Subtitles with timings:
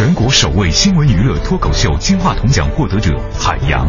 [0.00, 3.86] 全国首位新闻娱乐脱口秀金话筒奖获得者海洋，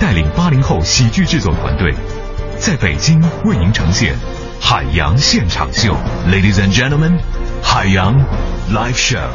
[0.00, 1.94] 带领八零后喜剧制作团队，
[2.56, 4.14] 在北京为您呈现
[4.58, 5.94] 海洋现场秀。
[6.30, 7.18] Ladies and gentlemen，
[7.62, 8.18] 海洋
[8.72, 9.28] Live Show。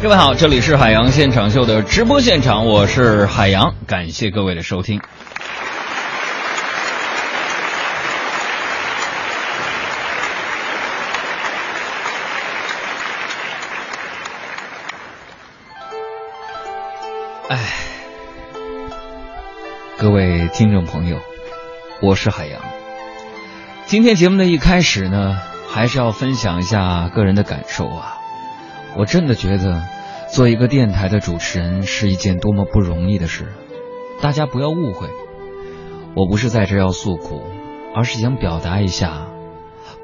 [0.00, 4.98] 各位好，这里是海洋现场秀的直播现场，我是海洋，感谢各位的收听。
[17.48, 17.56] 哎，
[19.96, 21.16] 各位听众朋友，
[22.02, 22.60] 我是海洋。
[23.86, 25.34] 今天节目的一开始呢，
[25.66, 28.18] 还是要分享一下个人的感受啊。
[28.98, 29.82] 我真的觉得，
[30.30, 33.50] 做一个电台的主持人是一件多么不容易的事。
[34.20, 35.08] 大家不要误会，
[36.14, 37.44] 我不是在这要诉苦，
[37.96, 39.26] 而是想表达一下，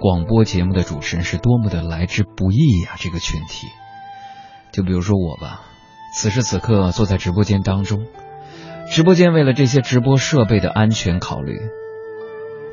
[0.00, 2.92] 广播节目的主持人是多么的来之不易呀。
[2.96, 3.66] 这个群体，
[4.72, 5.60] 就比如说我吧。
[6.14, 8.06] 此时此刻坐在直播间当中，
[8.88, 11.58] 直播间为了这些直播设备的安全考虑，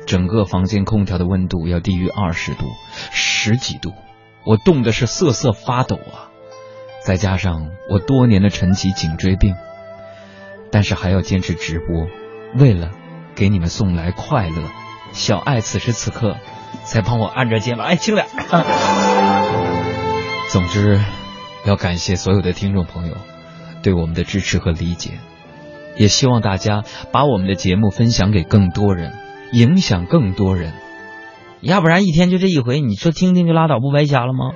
[0.06, 2.66] 整个房间空调的温度要低于二十度，
[3.10, 3.94] 十几度，
[4.46, 6.30] 我冻的是瑟瑟发抖啊！
[7.04, 9.56] 再加上我多年的晨起颈椎病，
[10.70, 12.06] 但是还要坚持直播，
[12.56, 12.92] 为了
[13.34, 14.62] 给你们送来快乐。
[15.12, 16.36] 小爱此时此刻
[16.84, 18.24] 才帮我按着肩膀，哎，轻点。
[20.48, 21.00] 总之，
[21.64, 23.16] 要感谢所有的听众朋友。
[23.82, 25.18] 对我们的支持和理解，
[25.96, 29.12] 也希望大家把我们的节目分享给更多人，
[29.52, 30.72] 影响更多人。
[31.60, 34.52] 要不然一天就这一回，你说听听就拉倒，不白瞎了吗？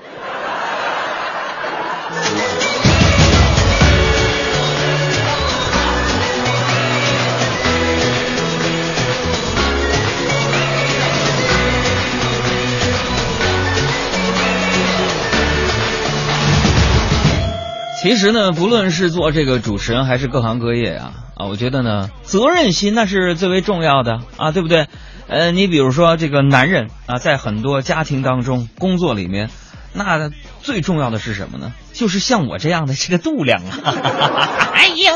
[18.07, 24.87] 其实呢，不论是做这个主持人还是各行各业啊，啊，我觉得呢，责任心那是最为重要的啊，对不对？
[25.27, 29.51] 呃，你比如说这个男人啊，在很多家庭当中、工作里面，
[29.93, 30.31] 那
[30.63, 31.73] 最重要的是什么呢？
[31.95, 33.75] 就是像我这样的这个度量啊！
[34.73, 35.13] 哎呀，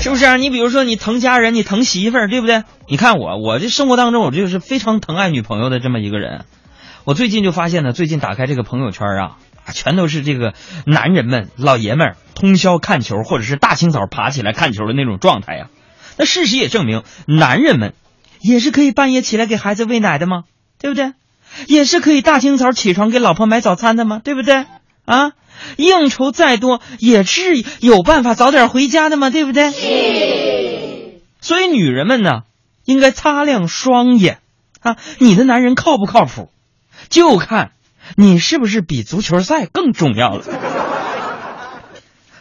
[0.00, 0.34] 是不是啊？
[0.36, 2.64] 你比如说你疼家人，你疼媳妇儿，对不对？
[2.88, 6.46] 你看我，我这生活当中，我就是非常疼爱女朋友的这么一个人。
[7.04, 9.36] 我最近就发现呢，最近打开这个朋友圈啊。
[9.72, 10.54] 全都是这个
[10.86, 15.68] 男人们、老爷们儿通宵看球，或者是大清早爬起来看球的那种状态呀。
[16.16, 17.94] 那事实也证明，男人们
[18.40, 20.44] 也是可以半夜起来给孩子喂奶的吗？
[20.78, 21.12] 对不对？
[21.66, 24.20] 也是可以大清早起床给老婆买早餐的吗？
[24.22, 24.66] 对不对？
[25.04, 25.32] 啊，
[25.76, 29.30] 应酬再多也是有办法早点回家的嘛？
[29.30, 31.20] 对不对？
[31.40, 32.42] 所以女人们呢，
[32.84, 34.38] 应该擦亮双眼
[34.80, 34.96] 啊！
[35.18, 36.50] 你的男人靠不靠谱，
[37.08, 37.72] 就看。
[38.14, 40.44] 你是不是比足球赛更重要了？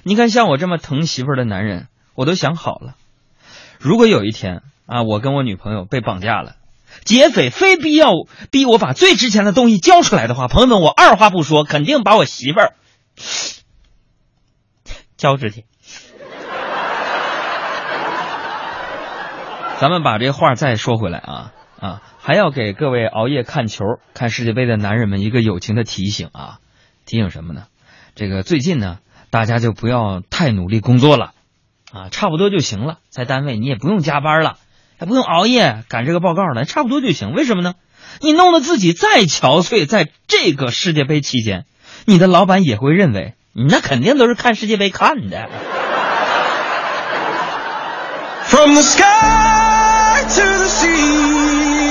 [0.03, 2.95] 你看，像我这么疼媳妇儿的男人，我都想好了，
[3.79, 6.57] 如果有一天啊，我跟我女朋友被绑架了，
[7.03, 8.11] 劫匪非必要
[8.51, 12.73] 逼我把最值钱的东西交出来的话，朋友们，我二话不说，肯定把我媳妇儿
[15.17, 15.65] 交出去。
[19.79, 21.51] 咱们把这话再说回来啊
[21.81, 22.01] 啊！
[22.25, 26.57] 还要给各位熬夜看球、看世界杯的男人们一个友情的提醒啊！
[27.05, 27.65] 提醒什么呢？
[28.15, 28.97] 这个最近呢，
[29.29, 31.33] 大家就不要太努力工作了，
[31.93, 32.97] 啊，差不多就行了。
[33.09, 34.57] 在单位你也不用加班了，
[34.97, 37.31] 还不用熬夜赶这个报告了，差不多就行。
[37.31, 37.75] 为什么呢？
[38.21, 41.65] 你弄得自己再憔悴，在这个世界杯期间，
[42.05, 45.47] 你的老板也会认为你那肯定都是看世界杯看的。
[48.45, 51.84] From the sky to the sea.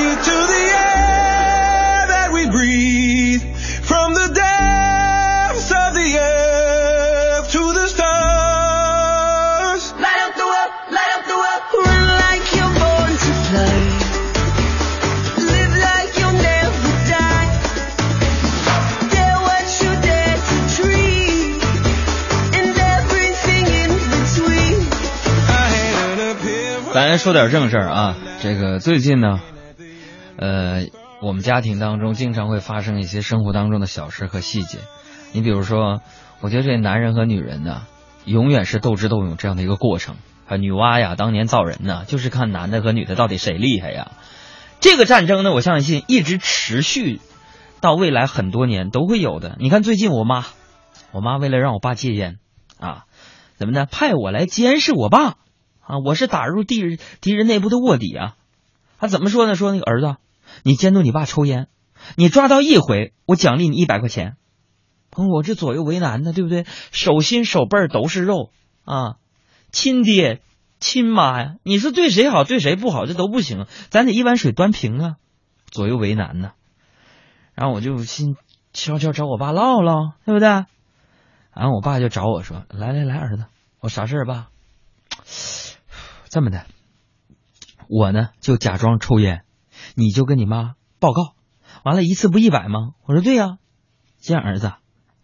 [26.95, 29.41] 咱说点正事儿啊，这个最近呢，
[30.39, 30.87] 呃，
[31.21, 34.79] 我们家庭当中经常会发生一些生活当中的小事和细节。
[35.33, 36.03] 你比如说，
[36.41, 37.83] 我觉得这男人和女人呢，
[38.25, 40.15] 永远是斗智斗勇这样的一个过程
[40.47, 40.57] 啊。
[40.57, 44.13] 女娲呀，当年造人呢，就是看男的和女的到底谁厉害呀。
[44.79, 47.21] 这个战争呢，我相信一直持续
[47.81, 49.57] 到未来很多年都会有的。
[49.59, 50.45] 你看最近我妈，
[51.11, 52.37] 我妈为了让我爸戒烟
[52.79, 53.07] 啊，
[53.57, 53.85] 怎么呢？
[53.85, 55.35] 派我来监视我爸。
[55.87, 58.37] 啊，我是打入敌人敌人内部的卧底啊！
[58.99, 59.55] 他怎么说呢？
[59.55, 60.17] 说那个儿子，
[60.63, 61.69] 你监督你爸抽烟，
[62.17, 64.37] 你抓到一回，我奖励你一百块钱。
[65.11, 66.65] 朋友，我这左右为难呢，对不对？
[66.91, 68.51] 手心手背都是肉
[68.85, 69.17] 啊，
[69.73, 70.41] 亲爹
[70.81, 75.17] 亲妈呀，你说对谁好，对谁不好，这都不行，咱得一碗水端平啊，
[75.67, 76.53] 左右为难呢。
[77.55, 78.37] 然后我就心
[78.73, 80.49] 悄悄找我爸唠唠，对不对？
[80.49, 83.45] 然后我爸就找我说：“来来来，儿子，
[83.79, 84.49] 我啥事儿爸？
[86.35, 86.67] 这么的，
[87.89, 89.45] 我呢就假装抽烟，
[89.95, 91.35] 你就跟你妈报告，
[91.85, 92.95] 完了一次不一百吗？
[93.07, 93.59] 我说对呀，
[94.21, 94.73] 这样儿子，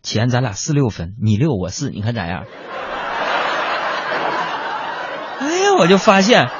[0.04, 2.44] 钱咱俩四六分，你六我四，你看咋样？
[5.40, 6.52] 哎呀，我就发现，啊，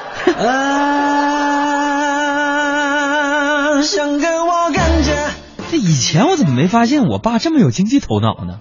[3.82, 5.30] 想给我感觉，
[5.70, 8.58] 这以前我怎么没发现我爸这么有经济头脑呢？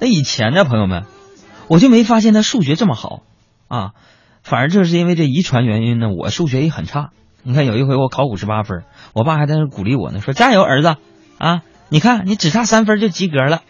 [0.00, 1.04] 那以前呢，朋友们，
[1.68, 3.20] 我就没发现他数学这么好
[3.68, 3.92] 啊。
[4.42, 7.10] 反而就是因为这遗传原因呢，我数学也很差。
[7.42, 8.84] 你看有一回我考五十八分，
[9.14, 10.96] 我爸还在那鼓励我呢，说加油儿子
[11.38, 11.62] 啊！
[11.88, 13.62] 你看你只差三分就及格了。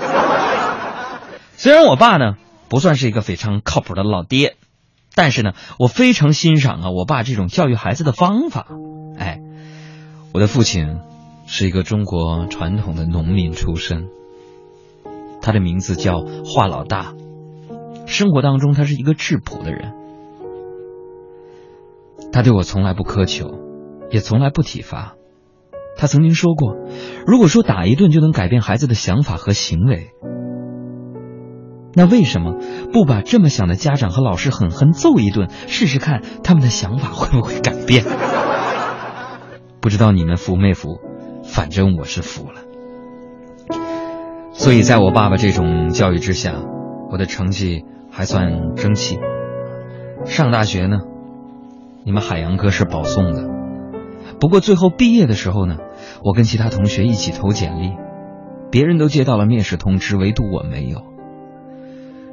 [1.56, 2.34] 虽然我爸呢
[2.68, 4.56] 不算是一个非常靠谱的老爹，
[5.14, 8.66] 但是呢我非常欣赏啊我爸这种教育孩子的方法。
[9.18, 9.40] 哎，
[10.32, 10.98] 我的父亲
[11.46, 14.08] 是一个中国传统的农民出身。
[15.40, 17.14] 他的名字叫华老大，
[18.06, 19.92] 生活当中他是一个质朴的人。
[22.32, 23.48] 他对我从来不苛求，
[24.10, 25.14] 也从来不体罚。
[25.96, 26.76] 他曾经说过，
[27.26, 30.10] 如果说打一顿就能改变孩子的想法和行为，
[31.94, 32.56] 那为什么
[32.92, 38.04] 不把这么想的家长和老师狠狠揍一顿，试试看他们的想法会不会改变？
[39.80, 40.98] 不知道你们服没服？
[41.44, 42.62] 反正我是服了。
[44.52, 46.54] 所以，在我爸爸这种教育之下，
[47.12, 49.18] 我的成绩还算争气。
[50.24, 51.00] 上大学呢，
[52.04, 53.50] 你们海洋哥是保送的。
[54.40, 55.78] 不过最后毕业的时候呢，
[56.22, 57.92] 我跟其他同学一起投简历，
[58.70, 61.02] 别人都接到了面试通知，唯独我没有。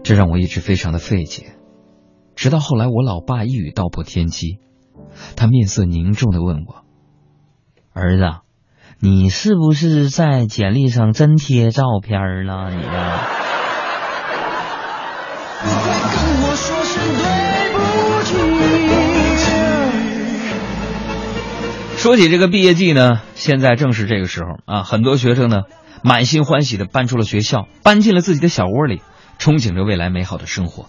[0.04, 1.54] 这让我一直非常的费解。
[2.36, 4.60] 直到后来，我老爸一语道破天机，
[5.36, 6.86] 他面色凝重的问我
[7.92, 8.24] ：“儿子。”
[9.04, 12.70] 你是不是在简历上真贴照片了？
[12.70, 13.41] 你啊？
[15.64, 15.72] 跟
[16.42, 17.26] 我说声对
[17.74, 17.80] 不
[18.26, 18.32] 起
[22.02, 25.64] 说起这个毕业季呢，现在正是这个时候啊，很多学生呢
[26.04, 29.04] 满心欢喜的搬出了学校，搬进了自己的小窝里，
[29.38, 30.88] 憧憬着未来美好的生活。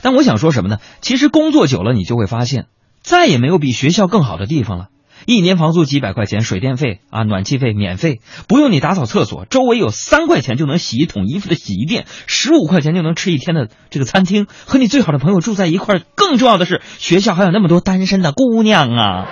[0.00, 0.78] 但我想说什么呢？
[1.02, 2.66] 其实工作久了，你就会发现，
[3.02, 4.86] 再也没有比学校更好的地方了。
[5.26, 16.02] 一年房租几百块钱，水电费啊，暖气费免费，不用你打扫厕所，周围有三块钱就能洗一桶衣服的洗衣店，十五块钱就能吃一天的这个餐厅，和你最好的朋友住在一块儿。
[16.14, 19.26] 更重要的是，学校还有那么多单身的姑娘啊！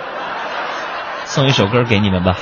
[1.25, 2.37] 送一首歌给你们吧。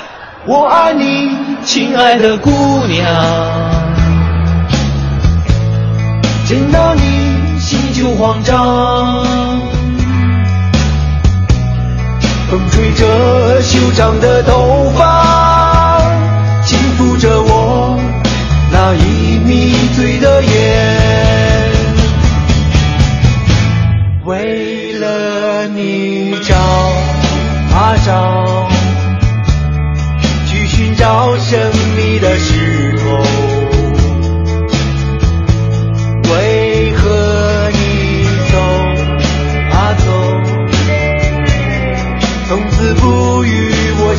[0.48, 2.50] 我爱你，亲爱的姑
[2.88, 3.06] 娘，
[6.46, 9.43] 见到你心就慌张。
[12.54, 16.00] 风吹着修长的头发，
[16.64, 18.00] 轻抚着我
[18.72, 21.72] 那已迷醉的眼。
[24.26, 26.56] 为了你找
[27.76, 28.70] 啊找，
[30.46, 31.60] 去寻找神
[31.98, 33.43] 秘的石头。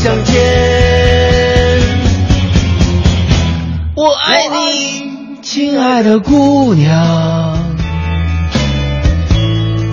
[0.04, 0.34] 相见，
[3.94, 7.56] 我爱你，亲爱的姑娘。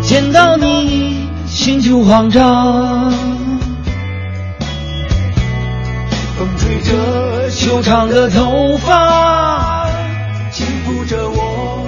[0.03, 3.09] 见到你，心就慌张。
[6.37, 9.87] 风吹着修长的头发，
[10.51, 11.87] 轻抚着我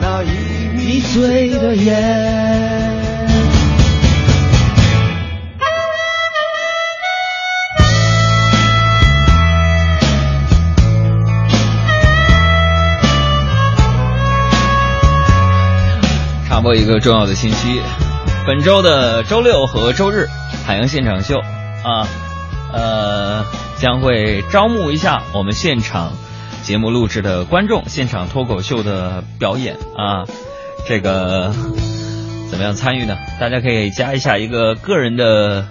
[0.00, 0.28] 那已
[0.74, 3.01] 迷醉的眼。
[16.62, 17.80] 播一个重要的信息，
[18.46, 20.26] 本周的周六和周日
[20.64, 22.06] 海洋现场秀啊，
[22.72, 23.44] 呃，
[23.78, 26.12] 将会招募一下我们现场
[26.62, 30.22] 节目录制的观众，现场脱口秀的表演啊，
[30.86, 31.52] 这个
[32.48, 33.16] 怎么样参与呢？
[33.40, 35.66] 大家可以加一下一个个人的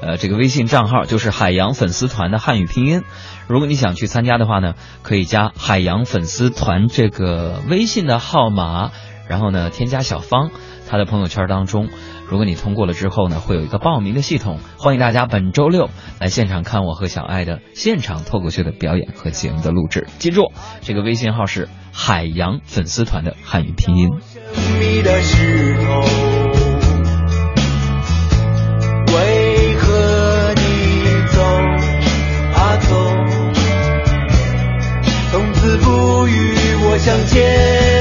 [0.00, 3.02] 呃这个微信账号，就是海洋粉丝团的汉语拼音。
[3.48, 8.92] 如果你想去参加的话呢，可以加海洋粉丝团这个微信的号码。
[9.28, 10.50] 然后呢，添加小芳，
[10.88, 11.88] 他的朋友圈当中。
[12.28, 15.90] 如果你通过了之后呢，会有一个报名的系统，欢迎大家本周六
[16.20, 20.08] 来现场看我和小爱的现场脱口秀的表演和节目的录制。
[20.18, 24.10] 记住，这个微信号是海洋粉丝团的汉语拼音。
[24.78, 25.02] 为
[29.76, 30.62] 何你
[31.32, 31.40] 走
[32.54, 32.88] 啊走，
[35.30, 36.34] 从此不与
[36.84, 37.95] 我相见？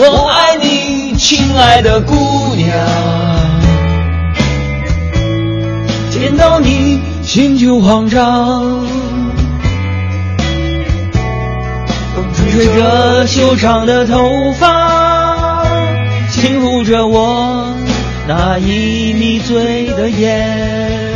[0.00, 2.68] 我爱你，亲爱的姑娘，
[6.08, 8.86] 见到你心就慌张。
[12.14, 15.64] 风吹着修长的头发，
[16.30, 17.74] 轻抚着我
[18.28, 21.07] 那已迷醉的眼。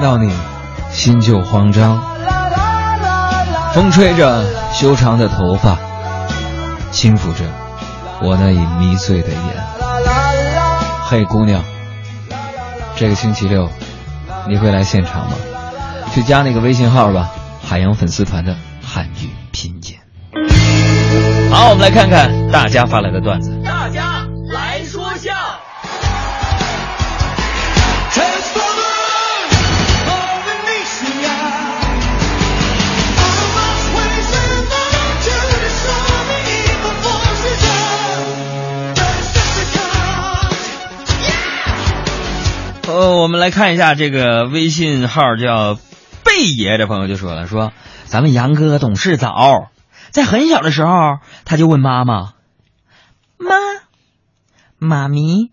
[0.00, 0.32] 见到你
[0.90, 2.02] 心就慌张。
[3.74, 5.78] 风吹着修长的头发，
[6.90, 7.44] 轻抚着
[8.22, 9.38] 我那已迷醉的眼。
[11.04, 11.62] 嘿，姑娘，
[12.96, 13.68] 这个星期六
[14.48, 15.36] 你会来现场吗？
[16.12, 17.30] 去加那个微信号吧，
[17.62, 19.96] 海洋粉丝团的汉语拼音。
[21.52, 23.59] 好，我们来看看大家发来的段子。
[43.00, 45.78] 呃，我们来看一下这个微信号叫
[46.22, 47.72] 贝爷的朋友就说了，说
[48.04, 49.70] 咱们杨哥懂事早，
[50.10, 50.90] 在很小的时候
[51.46, 52.34] 他就问妈妈，
[53.38, 53.56] 妈，
[54.78, 55.50] 妈咪，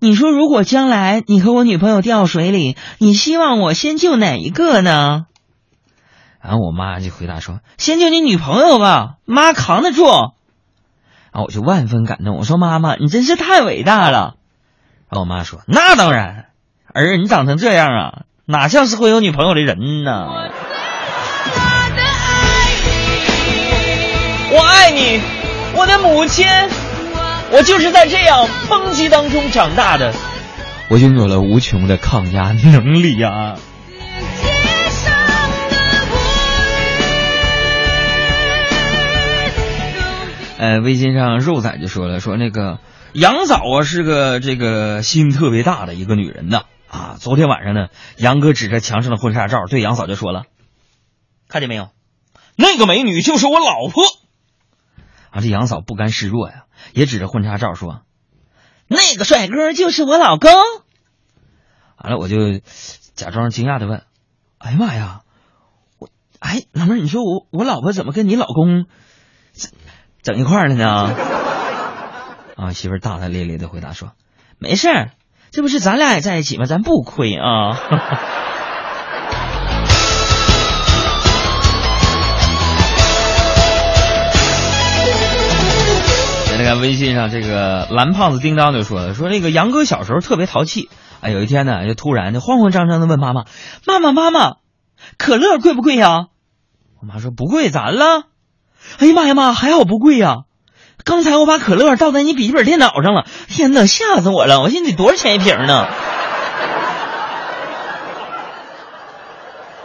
[0.00, 5.26] 你说如果将来你和我女朋友掉水里，你希望我先救哪一个呢？
[6.42, 10.04] 然后我妈就回答说，先救你女朋友吧，妈扛得住。
[10.04, 14.34] 然后我就万分感动，我说妈妈，你真是太伟大了。
[15.10, 16.46] 然后我妈说：“那当然，
[16.94, 20.28] 儿你长成这样啊，哪像是会有女朋友的人呢？”
[24.52, 25.20] 我爱你，
[25.74, 26.46] 我的母亲，
[27.50, 30.14] 我就是在这样抨击当中长大的，
[30.88, 33.56] 我拥有了无穷的抗压能力啊！
[40.56, 42.78] 呃，微信上肉仔就说了，说那个。
[43.12, 47.16] 杨嫂啊是个这个心特别大的一个女人呐啊！
[47.18, 50.44] 昨天晚上呢，杨哥指着墙上的婚纱照对杨嫂就说了
[51.48, 51.90] ：“看见没有，
[52.56, 54.04] 那个美女就是我老婆。”
[55.30, 58.02] 啊，这杨嫂不甘示弱呀，也指着婚纱照说
[58.86, 60.50] ：“那个帅哥就是我老公。”
[61.98, 62.60] 完了，我就
[63.14, 64.04] 假装惊讶的问
[64.58, 65.20] ：“哎呀妈呀，
[65.98, 68.86] 我哎老妹儿，你说我我老婆怎么跟你老公
[69.52, 69.72] 整
[70.22, 71.14] 整一块儿了呢？”
[72.60, 74.10] 啊，媳妇大大咧咧的回答说
[74.60, 75.12] ：“没事儿，
[75.50, 76.66] 这不是咱俩也在一起吗？
[76.66, 77.72] 咱不亏啊。
[86.50, 90.90] ”在那个微信上，这个蓝胖子叮当就说了：“说那个杨哥小时候特别淘气，
[91.22, 93.46] 啊，有一天呢，就突然就慌慌张张的问妈妈：
[93.86, 94.56] 妈妈妈妈，
[95.16, 96.26] 可乐贵不贵呀？
[97.00, 98.24] 我妈说不贵，咋了？
[98.98, 100.40] 哎呀妈呀妈，还好不贵呀。”
[101.04, 104.60] 刚才我把可乐倒在你笔记本电脑上了，天哪，吓死我了！
[104.60, 105.86] 我寻思得多少钱一瓶呢？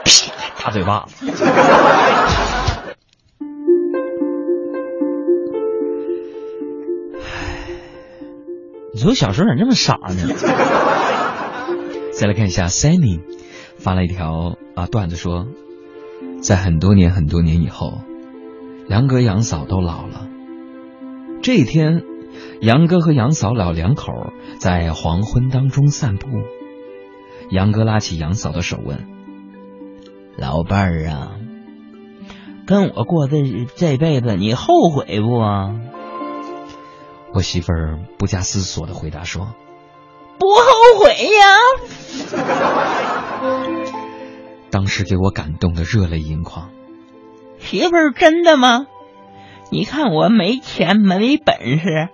[0.03, 0.31] 屁，
[0.63, 1.25] 大嘴巴子！
[8.93, 10.33] 你说小时候咋这么傻呢？
[12.13, 13.19] 再来看一下，Sunny
[13.77, 15.47] 发了一条啊段子说，
[16.41, 17.99] 在很多年很多年以后，
[18.87, 20.27] 杨哥杨嫂都老了。
[21.45, 22.01] 这一天，
[22.59, 26.27] 杨哥和杨嫂老两口在黄昏当中散步。
[27.51, 29.05] 杨哥拉起杨嫂的手问
[30.35, 31.33] ：“老伴儿啊，
[32.65, 35.35] 跟我过这这辈子，你后悔不？”
[37.31, 39.53] 我媳妇儿不加思索的回答说
[40.39, 41.57] ：“不后悔呀。”
[44.71, 46.71] 当时给我感动的热泪盈眶。
[47.59, 48.87] 媳妇儿，真的吗？
[49.71, 52.09] 你看我没钱没本事，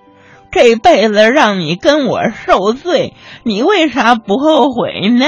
[0.51, 5.25] 这辈子让你跟我受罪，你为啥不后悔呢？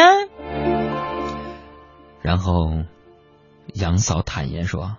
[2.22, 2.72] 然后，
[3.74, 4.96] 杨嫂坦言说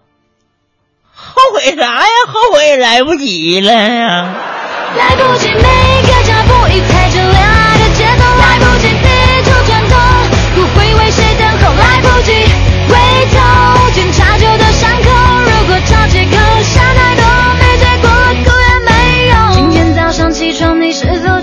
[1.15, 2.07] 后悔啥呀？
[2.27, 4.35] 后悔也来不及了呀！
[4.97, 5.63] 来不及，每
[6.03, 7.54] 个脚步已踩着恋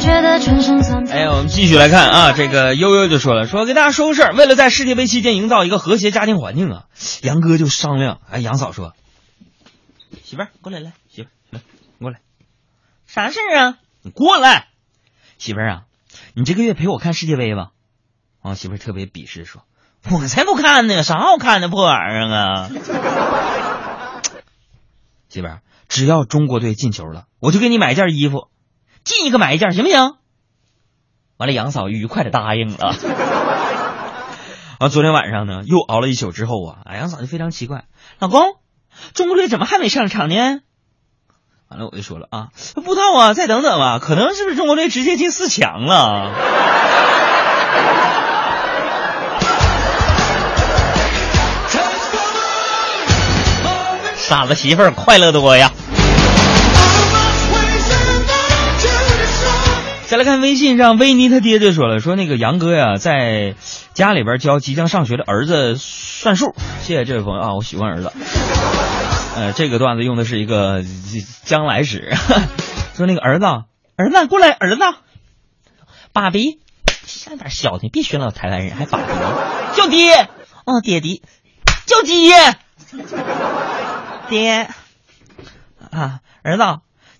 [0.03, 6.85] 哎，我们继续来看啊，这个悠悠就说了，说给大家说个事儿，为了在世界杯期间营造一个和谐家庭环境啊，
[7.21, 8.93] 杨哥就商量，哎，杨嫂说，
[10.23, 11.59] 媳妇儿过来来，媳妇儿来，
[11.99, 12.19] 你过来，
[13.05, 13.77] 啥事儿啊？
[14.01, 14.67] 你过来，
[15.37, 15.81] 媳妇儿啊，
[16.33, 17.69] 你这个月陪我看世界杯吧。
[18.41, 19.61] 啊，媳妇儿特别鄙视说，
[20.09, 22.69] 我才不看呢，啥好看的破玩意儿啊！
[25.29, 28.47] 媳妇儿，只要中国队进球了，我就给你买件衣服，
[29.03, 30.15] 进一个买一件，行不行？
[31.37, 32.95] 完了，杨嫂愉快的答应了。
[34.79, 37.85] 啊，昨天晚上呢，又熬了一宿之后啊，哎，杨嫂就非常奇怪，
[38.19, 38.41] 老公，
[39.13, 40.35] 中国队怎么还没上场呢？
[41.69, 46.31] 完了，我就说了啊，不知道啊，再等等吧，可能是不是中国队直接进四强了？
[54.17, 55.71] 傻子媳妇儿快乐多呀！
[60.11, 63.55] 再来看微信上，维尼他爹就说了，说那个杨哥呀，在
[63.93, 66.53] 家里边教即将上学的儿子算数。
[66.81, 68.11] 谢谢这位朋友啊，我喜欢儿子。
[69.37, 70.83] 呃，这个段子用的是一个
[71.45, 72.13] 将来时，
[72.93, 73.45] 说那个儿子，
[73.95, 74.81] 儿子过来，儿子，
[76.11, 76.59] 爸比，
[77.05, 79.13] 像点小的，别学老台湾人，还爸比，
[79.77, 80.27] 叫爹，
[80.65, 81.21] 哦，爹地，
[81.85, 82.57] 叫爹，
[84.27, 84.67] 爹，
[85.89, 86.63] 啊，儿子，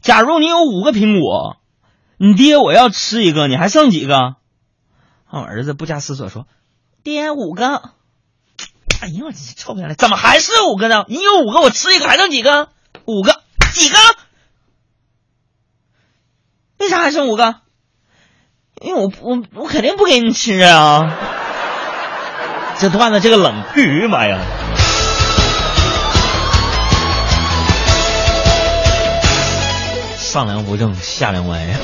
[0.01, 1.55] 假如你有五个苹果，
[2.23, 4.15] 你爹我要吃一个，你还剩几个？
[4.15, 4.35] 啊，
[5.31, 6.45] 我儿子不加思索说，
[7.01, 7.81] 爹五个。
[9.01, 11.05] 哎呀，我臭不要脸，怎么还是五个呢？
[11.07, 12.69] 你有五个，我吃一个还剩几个？
[13.05, 13.41] 五个，
[13.73, 13.97] 几个？
[16.77, 17.55] 为啥还剩五个？
[18.79, 21.01] 因为我我我肯定不给你吃啊！
[22.77, 24.39] 这段子这个冷，哎呦妈呀！
[30.31, 31.77] 上梁不正下梁歪呀！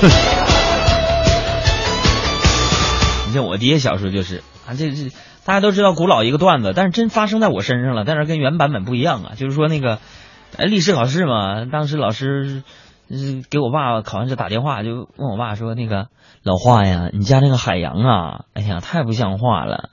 [3.28, 5.10] 你像我爹小时候就是啊，这这
[5.44, 9.32] 大家都知道古老一个段子，但是真发生在我身上了，但是跟原版本不一样啊。
[9.36, 9.98] 就是说那个，
[10.56, 12.62] 哎，历史考试嘛，当时老师
[13.10, 16.06] 嗯给我爸考完试打电话，就问我爸说：“那个
[16.42, 19.90] 老华呀，你家那个海洋啊，哎呀，太不像话了！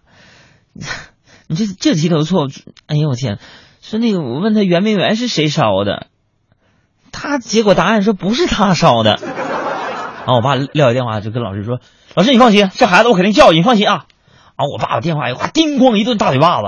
[1.49, 2.47] 你这这题都错，
[2.87, 3.37] 哎呦我天！
[3.81, 6.07] 说那个我问他圆明园是谁烧的，
[7.15, 9.17] 他结果答案说不是他烧的。
[9.21, 11.79] 然后我爸撂下电话就跟老师说
[12.13, 14.05] ：“老师你放心，这孩子我肯定教育，你放心啊。”
[14.57, 16.67] 然后我爸把电话一挂，叮咣一顿大嘴巴子，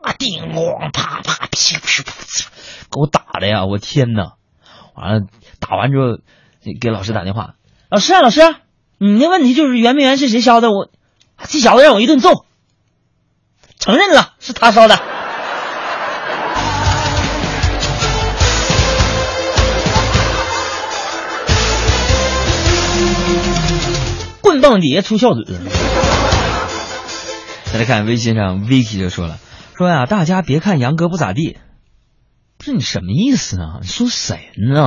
[0.00, 2.50] 啊，叮咣啪啪噼噼啪啪，
[2.90, 3.64] 给我打的呀！
[3.64, 4.34] 我天哪！
[4.94, 5.20] 完了
[5.58, 6.18] 打完之后
[6.80, 7.54] 给老师打电话，
[7.90, 8.40] 老师啊老师，
[8.98, 10.70] 你那问题就是圆明园是谁烧的？
[10.70, 10.88] 我
[11.48, 12.44] 这小子让我一顿揍，
[13.78, 15.11] 承认了是他烧的。
[24.62, 25.60] 棒底下出孝子。
[27.64, 29.38] 再来看微信上，Vicky 就说了，
[29.76, 31.58] 说呀，大家别看杨哥不咋地，
[32.56, 33.78] 不是你什么意思啊？
[33.82, 34.86] 你说谁呢？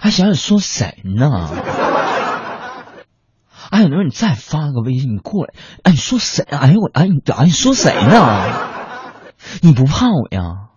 [0.00, 1.50] 哎，想想说谁呢？
[3.70, 6.44] 哎，有人说你再发个微信，你过来，哎，你说谁？
[6.44, 8.46] 哎呦我，哎你，哎你说谁呢？
[9.62, 10.68] 你不怕我呀？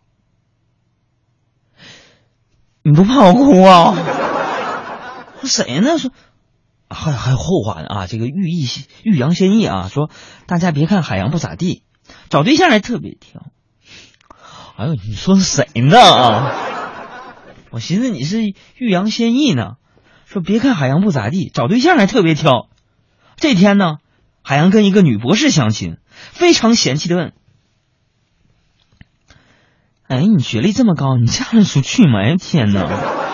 [2.81, 3.93] 你不怕我哭啊？
[5.41, 5.97] 说谁呢？
[5.97, 6.11] 说。
[6.89, 8.07] 还还有后话呢啊！
[8.07, 8.67] 这个寓意
[9.03, 10.09] 欲扬先抑啊，说
[10.47, 11.83] 大家别看海洋不咋地，
[12.29, 13.45] 找对象还特别挑。
[14.75, 16.55] 哎呦，你说谁呢啊？
[17.69, 18.41] 我寻思你是
[18.75, 19.73] 欲扬先抑呢，
[20.25, 22.69] 说别看海洋不咋地，找对象还特别挑。
[23.35, 23.97] 这天呢，
[24.41, 27.33] 海洋跟一个女博士相亲，非常嫌弃的问
[30.09, 33.28] ：“哎，你学历这么高，你嫁得出去吗？”哎天哪！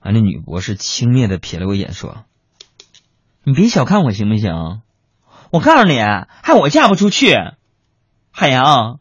[0.00, 2.24] 啊，那女博士轻蔑的瞥了我一眼，说
[3.44, 4.80] ：“你别小看我行不行？
[5.50, 7.36] 我告诉你，害我嫁不出去。”
[8.32, 9.00] 海洋，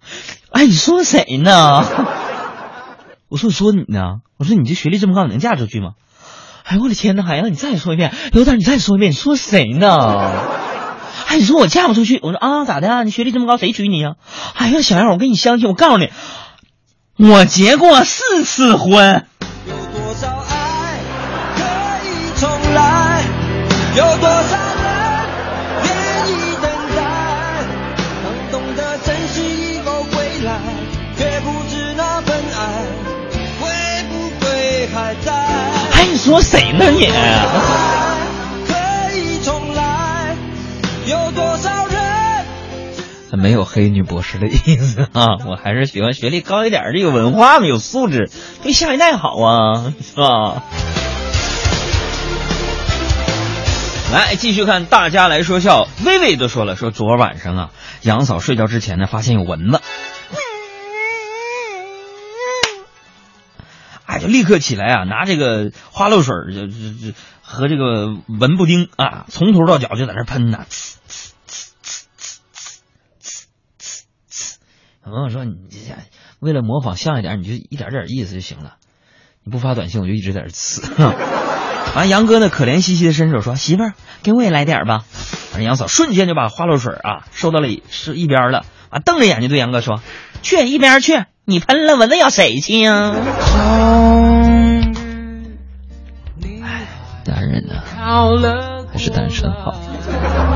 [0.51, 1.85] 哎，你说谁呢？
[3.29, 4.21] 我说说你呢？
[4.37, 5.91] 我说你这学历这么高，你能嫁出去吗？
[6.65, 9.95] 哎呦我的天呐，海洋，你再说一遍，有点你再说一遍，你说谁呢？
[11.27, 12.19] 哎，你说我嫁不出去？
[12.21, 13.03] 我说啊，咋的？
[13.05, 14.15] 你学历这么高，谁娶你呀？
[14.55, 16.09] 哎呀，小样，我跟你相亲，我告诉你，
[17.17, 19.27] 我结过四次婚。
[23.99, 24.87] 有多少人
[25.83, 25.91] 愿
[26.29, 26.31] 意
[26.61, 26.99] 等待？
[28.23, 30.57] 当懂得珍惜以后归来，
[31.17, 32.59] 却不知那份爱
[33.59, 33.67] 会
[34.07, 35.33] 不会还在？
[35.33, 37.11] 哎，你说谁呢你？
[38.67, 38.73] 可
[39.17, 40.33] 以重来，
[41.05, 41.99] 有多少人？
[43.37, 48.29] 没有黑女博士的意思啊，我还是喜欢学历高一点儿，这有文化嘛，有素质，
[48.63, 50.63] 对下一代好啊，是吧？
[54.11, 55.87] 来，继续看大家来说笑。
[56.03, 59.79] 微微都说了，说昨晚上啊，杨嫂睡觉之前呢，发现有蚊子，
[64.05, 68.07] 哎，就立刻起来啊，拿这个花露水就就就和这个
[68.39, 70.65] 蚊布丁啊，从头到脚就在那喷呐。
[75.05, 75.77] 有朋友说你这
[76.39, 78.77] 为了模仿像一点，你就一点点意思就行了。
[79.43, 81.48] 你不发短信，我就一直在这呲。
[81.95, 85.05] 完，杨哥呢可怜兮兮的伸手说：“媳妇儿，给我也来点儿吧。”
[85.55, 89.99] 而，杨嫂瞬间就把花露水啊收到了一是一边了，啊，瞪着眼睛对杨哥说
[90.41, 93.15] ：“去一边去，你喷了蚊子咬谁去呀？”
[96.63, 96.87] 哎，
[97.25, 97.73] 男人呢
[98.91, 99.75] 还是单身好。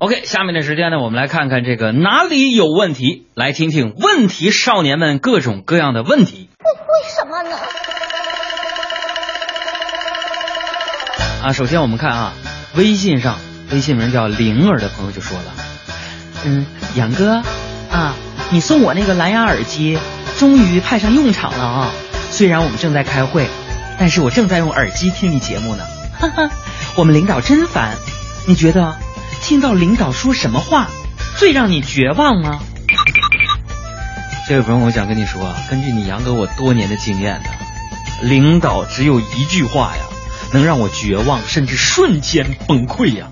[0.00, 7.56] OK，下面的时间呢，我们来看看这个哪里有问题，来听听问题少年们各种各样的问题为为什么呢？
[11.42, 11.52] 啊。
[11.52, 12.32] 首先我们看啊，
[12.76, 13.38] 微信上，
[13.72, 15.52] 微信名叫灵儿的朋友就说了，
[16.44, 17.42] 嗯，杨哥
[17.90, 18.14] 啊，
[18.50, 19.98] 你送我那个蓝牙耳机
[20.38, 21.90] 终于派上用场了啊！
[22.30, 23.48] 虽然我们正在开会，
[23.98, 25.82] 但是我正在用耳机听你节目呢。
[26.20, 26.50] 哈哈，
[26.94, 27.96] 我们领导真烦，
[28.46, 28.94] 你觉得
[29.48, 30.88] 听到领导说什么话
[31.38, 32.60] 最让你绝望吗？
[34.46, 37.48] 这位朋友，我想跟你说啊，根据你杨哥我多年的经验呢，
[38.20, 40.02] 领导只有一句话呀，
[40.52, 43.28] 能让我绝望，甚至瞬间崩溃呀，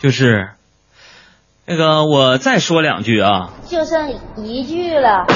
[0.00, 0.50] 就是
[1.66, 5.26] 那个我再说两句啊，就剩一句了。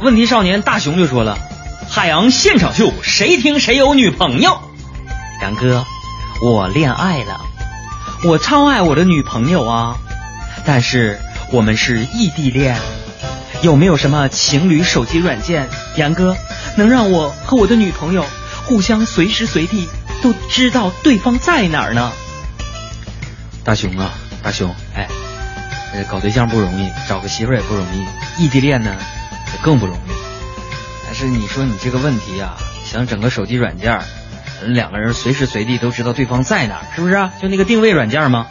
[0.00, 1.36] 问题少年大熊就说了
[1.90, 4.58] ：“海洋现场秀，谁听谁有女朋友。”
[5.42, 5.84] 杨哥，
[6.44, 7.40] 我恋爱了，
[8.24, 9.96] 我超爱我的女朋友啊，
[10.66, 11.20] 但是
[11.52, 12.76] 我们是异地恋，
[13.62, 15.68] 有没有什么情侣手机软件？
[15.96, 16.36] 杨哥，
[16.76, 18.24] 能让我和我的女朋友
[18.66, 19.88] 互相随时随地
[20.20, 22.10] 都知道对方在哪儿呢？
[23.62, 24.10] 大熊啊，
[24.42, 25.06] 大熊，哎，
[25.94, 28.96] 呃，搞对象不容易，找个媳妇儿也不容易，异地恋呢
[29.52, 30.10] 也更不容易。
[31.06, 34.02] 但是你说你这个问题啊，想整个手机软件儿，
[34.62, 37.32] 两个人随时随地都知道对方在哪儿，是不是、啊？
[37.40, 38.46] 就那个定位软件吗？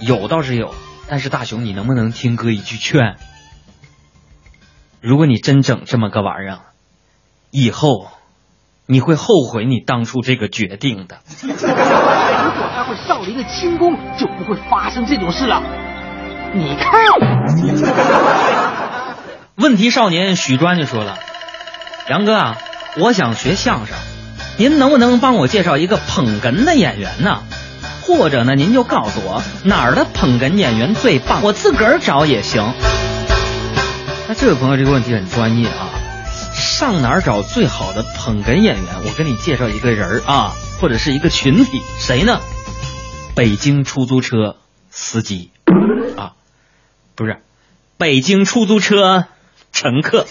[0.00, 0.74] 有倒是有，
[1.08, 3.16] 但是大雄，你能不能听哥一句劝？
[5.00, 6.60] 如果你真整这么个玩意儿，
[7.50, 8.08] 以后
[8.86, 11.18] 你会后悔你当初这个决定的。
[11.42, 11.58] 如果
[12.74, 15.62] 他会少林的轻功，就不会发生这种事了。
[16.54, 16.90] 你看，
[19.56, 21.18] 问题少年许专就说了
[22.10, 22.58] ：“杨哥啊，
[22.98, 23.96] 我想学相声，
[24.56, 27.42] 您能不能帮我介绍一个捧哏的演员呢？
[28.02, 32.72] 或者呢，您就告诉我哪儿的捧哏演员最棒，我自个儿找也行。”
[34.28, 35.88] 那这位朋友这个问题很专业啊，
[36.52, 38.84] 上哪儿找最好的捧哏演员？
[39.04, 42.40] 我给你介绍一个人儿啊，或者是一个群体，谁呢？
[43.34, 44.56] 北京出租车
[44.90, 45.50] 司机
[46.16, 46.32] 啊，
[47.16, 47.38] 不是，
[47.96, 49.26] 北京出租车
[49.72, 50.26] 乘客。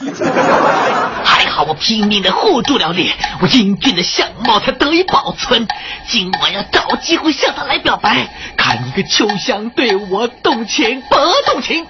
[1.54, 5.68] 还好我拼命的护住了脸，我英俊的相貌才得以保存。
[6.08, 11.86] 今晚要找机会向他来表白，看一个秋香对我动情不动情。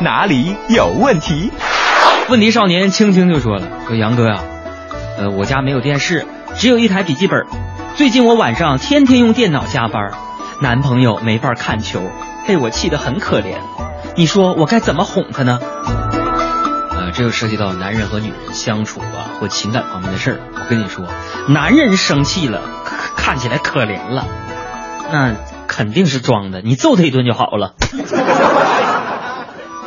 [0.00, 1.52] 哪里有问题？
[2.28, 4.40] 问题少年轻轻就说了：“说杨哥呀、
[5.18, 7.46] 呃，我家没有电视，只有一台笔记本。
[7.94, 10.10] 最近我晚上天天用电脑加班，
[10.60, 12.02] 男朋友没法看球，
[12.48, 13.54] 被我气得很可怜。
[14.16, 15.58] 你说我该怎么哄她呢？”
[16.94, 20.40] 呃，这就涉及到男人和女人相处啊或情感方面的事儿。
[20.54, 21.06] 我跟你说，
[21.48, 22.60] 男人生气了，
[23.16, 24.26] 看起来可怜了，
[25.10, 25.34] 那
[25.66, 27.74] 肯定是装的，你揍他一顿就好了。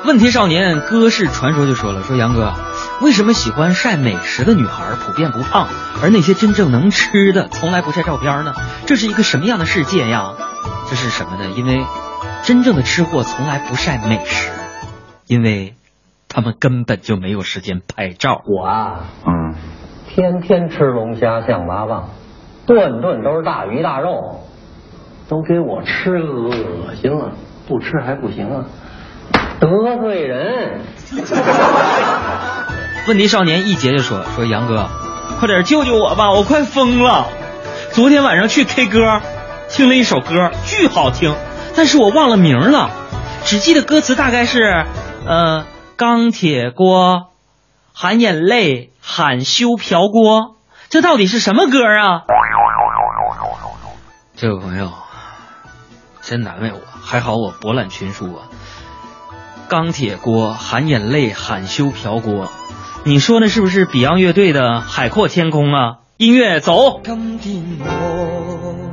[0.04, 2.54] 问题少年哥是传说就说了，说杨哥，
[3.02, 5.68] 为什么喜欢晒美食的女孩普遍不胖，
[6.02, 8.54] 而那些真正能吃的从来不晒照片呢？
[8.86, 10.34] 这是一个什么样的世界呀？
[10.90, 11.50] 这是什么呢？
[11.56, 11.84] 因为
[12.46, 14.52] 真正的吃货从来不晒美食，
[15.26, 15.74] 因为
[16.30, 18.44] 他们根本就没有时间拍照。
[18.46, 19.56] 我啊，嗯，
[20.08, 22.04] 天天吃龙虾象拔蚌，
[22.68, 24.42] 顿顿都是大鱼大肉，
[25.28, 27.32] 都给我吃恶心了，
[27.68, 28.66] 不吃还不行啊，
[29.60, 29.68] 得
[30.00, 30.82] 罪人。
[33.08, 34.88] 问题少年一结就说说杨哥，
[35.40, 37.26] 快点救救我吧，我快疯了。
[37.90, 39.20] 昨天晚上去 K 歌，
[39.68, 41.34] 听了一首歌，巨好听，
[41.76, 42.90] 但是我忘了名了，
[43.44, 44.86] 只记得歌词大概是，
[45.28, 45.66] 呃，
[45.98, 47.32] 钢铁锅，
[47.94, 50.56] 含眼泪，喊修瓢锅，
[50.90, 52.24] 这到底是什么歌啊？
[54.36, 54.92] 这位朋友，
[56.22, 58.48] 真难为我，还好我博览群书啊。
[59.68, 62.50] 钢铁锅，含眼泪，喊修瓢锅，
[63.04, 65.98] 你说的是不是 Beyond 乐队的《海阔天空》啊？
[66.18, 67.02] 音乐走。
[67.04, 68.85] 今天我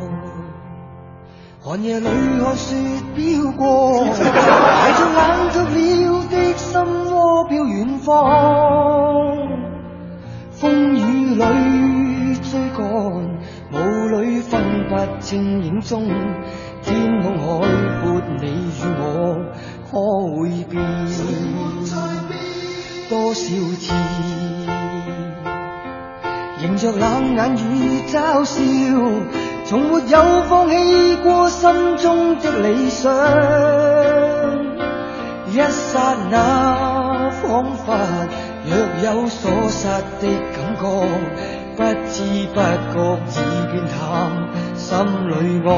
[1.64, 2.06] 寒夜里
[2.40, 2.74] 看雪
[3.14, 8.08] 飘過，帶着冷卻了的心窩飄遠方。
[10.60, 13.38] 風雨里追趕，
[13.70, 13.76] 霧
[14.10, 16.10] 裏分不清影蹤。
[16.82, 17.44] 天空海
[18.02, 18.46] 闊，你
[18.80, 19.04] 與我
[19.88, 19.92] 可
[20.40, 20.82] 會變
[23.08, 23.40] 多少
[23.78, 23.92] 次？
[26.64, 28.58] 迎着冷眼與嘲笑，
[29.72, 33.10] 從沒有放棄過心中的理想。
[35.50, 37.96] 一剎那，彷彿
[38.66, 39.88] 若有所失
[40.20, 40.84] 的感覺，
[41.74, 42.20] 不知
[42.52, 43.40] 不覺已
[43.72, 43.96] 變淡
[44.74, 44.90] 心
[45.30, 45.32] 里
[45.66, 45.70] 愛。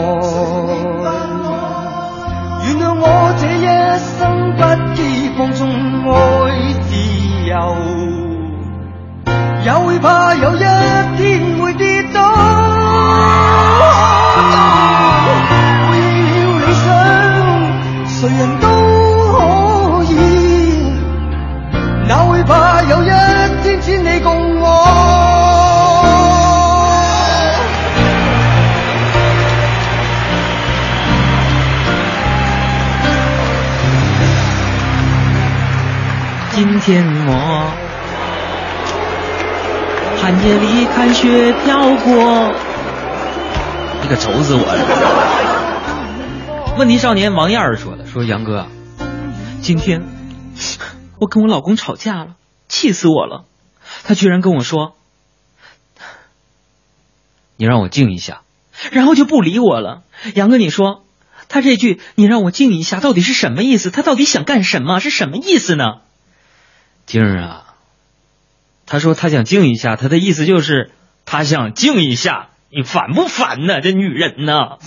[2.65, 3.07] 原谅我
[3.39, 3.67] 這一
[4.19, 4.19] 生
[4.57, 4.61] 不
[4.97, 4.99] 羁
[5.39, 5.63] 放縱
[6.11, 6.13] 愛
[6.83, 6.91] 自
[7.47, 7.55] 由。
[9.65, 10.59] 也會怕有一
[11.17, 12.54] 天會跌倒。
[36.55, 37.73] 今天我
[40.21, 42.53] 寒夜里看雪飘过，
[44.05, 46.77] 你可愁死我了。
[46.77, 48.67] 问题少年王燕儿说的，说杨哥，
[49.63, 50.03] 今天
[51.19, 52.35] 我跟我老公吵架了，
[52.69, 53.47] 气死我了。
[54.03, 54.95] 他居然跟我说，
[57.57, 58.43] 你让我静一下，
[58.91, 60.03] 然后就不理我了。
[60.35, 61.03] 杨哥，你说
[61.49, 63.91] 他这句“你让我静一下”到底是什么意思？
[63.91, 65.01] 他到底想干什么？
[65.01, 66.01] 是什么意思呢？
[67.07, 67.75] 静儿啊，
[68.85, 70.91] 他说他想静一下，他的意思就是
[71.25, 72.51] 他想静一下。
[72.77, 73.81] 你烦不烦呢？
[73.81, 74.79] 这女人呢？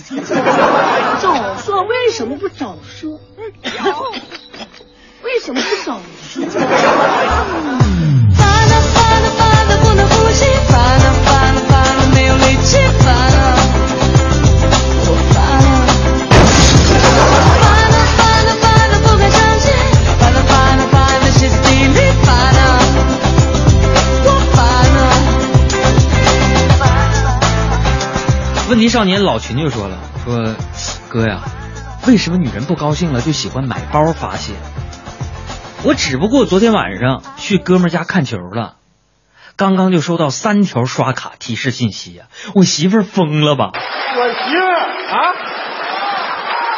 [1.22, 3.18] 早说为什么不早说？
[5.22, 6.44] 为什么不早说？
[9.82, 10.44] 不能呼吸，
[28.68, 30.54] 问题少年老秦就说了，说
[31.08, 31.40] 哥呀，
[32.06, 34.52] 为什么女人不高兴了就喜欢买包发泄？
[35.84, 38.76] 我只不过昨天晚上去哥们家看球了，
[39.56, 43.70] 刚刚就收到三条刷卡提示信息呀、我媳妇儿疯了吧？
[43.72, 44.80] 我媳妇儿
[45.16, 45.32] 啊，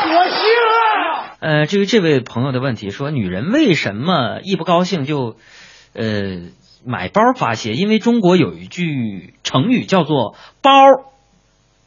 [0.05, 1.59] 我媳妇儿。
[1.59, 5.35] 呃，至于这位朋友的问题，说女人为什么一不高兴就，
[5.95, 6.05] 呃，
[6.87, 7.73] 买包发泄？
[7.73, 10.71] 因为中国有一句成语叫做“包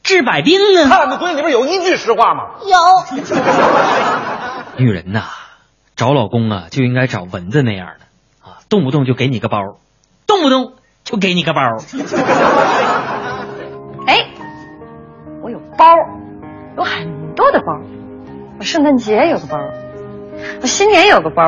[0.03, 0.89] 治百病”啊。
[0.89, 2.43] 看的嘴里边有一句实话吗？
[2.65, 2.77] 有。
[4.77, 5.23] 女人呐，
[5.95, 8.05] 找老公啊，就应该找蚊子那样的
[8.47, 9.77] 啊，动不动就给你个包，
[10.27, 11.61] 动不动就给你个包。
[14.05, 14.27] 哎，
[15.41, 15.85] 我有包，
[16.77, 17.79] 有很多的包。
[18.59, 19.57] 我圣诞节有个包，
[20.61, 21.43] 我新年有个包，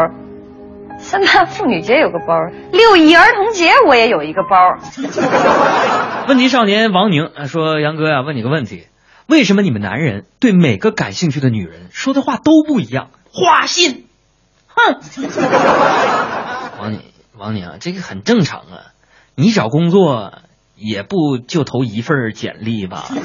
[1.05, 2.33] 三八妇女节有个包，
[2.71, 4.79] 六一儿童节我也有一个包。
[6.27, 8.87] 问题少年王宁啊说：“杨哥呀、问你个问题，
[9.27, 13.09] 为什么你们男人对每个感兴趣的女人说的话都不一样？
[13.31, 14.07] 花心，
[14.67, 14.99] 哼！
[16.79, 17.01] 王宁，
[17.37, 18.91] 王宁，这个很正常啊，
[19.35, 20.33] 你找工作
[20.75, 23.05] 也不就投一份简历吧？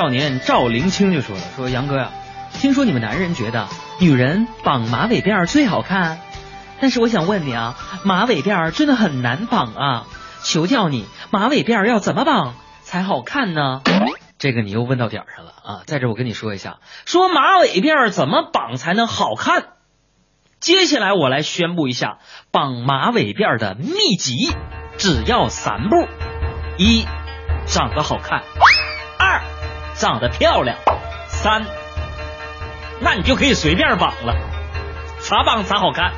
[0.00, 2.10] 少年赵灵清就说了：“说杨哥呀、
[2.54, 3.68] 听说你们男人觉得
[4.00, 6.20] 女人绑马尾辫最好看，
[6.80, 10.06] 但是我想问你啊，马尾辫真的很难绑啊！
[10.42, 13.82] 求教你，马尾辫要怎么绑才好看呢？”
[14.38, 15.82] 这个你又问到点上了啊！
[15.84, 19.66] 在这我跟你说一下，说马尾辫怎么绑才能好看？
[20.60, 24.50] 接下来我来宣布一下绑马尾辫的秘籍，
[24.96, 26.08] 只要三步：
[26.78, 27.04] 一，
[27.66, 28.40] 长得好看；
[30.00, 30.78] 长得漂亮；
[31.28, 31.66] 三，
[33.02, 34.34] 那你就可以随便绑了，
[35.18, 36.14] 咋绑咋好看。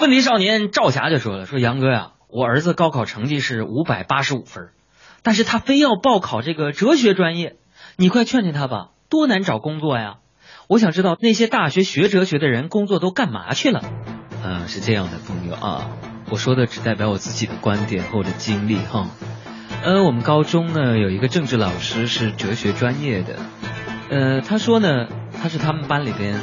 [0.00, 4.68] 问题少年赵霞就说了：“说杨哥呀，我儿子高考成绩是五百八十五分，
[5.24, 7.56] 但是他非要报考这个哲学专业，
[7.96, 10.18] 你快劝劝他吧，多难找工作呀！
[10.68, 13.82] 我想知道那些大学学哲学的人工作都干嘛去了？
[14.44, 15.90] 嗯、是这样的，朋友啊，
[16.30, 19.08] 我说的只代表我自己的观点或者经历哈。
[19.84, 23.36] 呃，我们高中呢有一个政治老师是哲学专业的，
[24.10, 25.06] 呃，他说呢，
[25.40, 26.40] 他是他们班里边，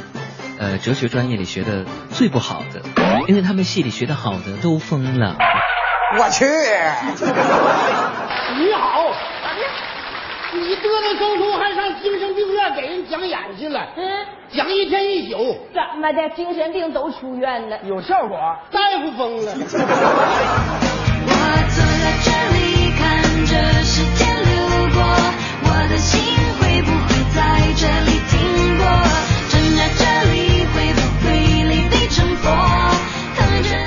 [0.58, 2.80] 呃，哲学专业里学的最不好的，
[3.28, 5.36] 因为他们系里学的好的都疯了。
[6.18, 6.46] 我去！
[6.46, 6.50] 你
[8.72, 9.04] 好，
[10.54, 10.84] 你嘚嘚
[11.18, 13.86] 嗖嗖还上精神病院给人讲演去了？
[13.96, 14.24] 嗯，
[14.56, 16.30] 讲一天一宿，怎么的？
[16.34, 17.78] 精神病都出院了？
[17.84, 18.38] 有效果？
[18.70, 19.52] 大夫疯了。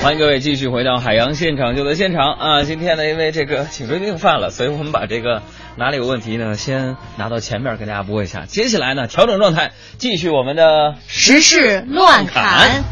[0.01, 2.63] 欢迎各位继续回到海洋现场秀的现场啊！
[2.63, 5.43] 今天呢，因为这个颈椎病犯了，所以我们把这个
[5.75, 8.45] 哪里有问题呢，先拿到前面跟大家播一下。
[8.47, 12.83] 接下来呢，调整状态，继续我们的时事乱侃。